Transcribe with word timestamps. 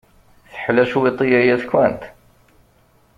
Teḥla 0.51 0.83
cwiṭ 0.91 1.19
yaya-tkent? 1.31 2.03